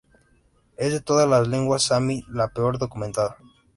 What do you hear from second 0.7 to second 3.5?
Es de todas las lenguas sami la peor documentada.